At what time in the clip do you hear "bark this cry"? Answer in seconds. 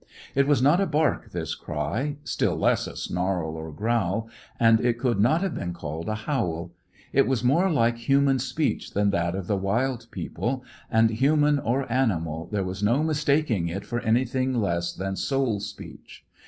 0.87-2.15